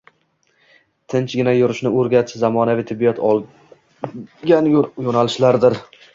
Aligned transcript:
«tinchgina 1.13 1.53
yurish»ni 1.55 1.91
o‘rgatish 2.05 2.39
zamonaviy 2.45 2.87
tibbiyot 2.93 3.23
olgan 3.33 4.73
yo‘nalishdir. 4.73 5.81